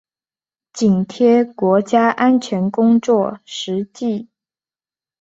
[0.73, 4.29] 紧贴国家安全工作实际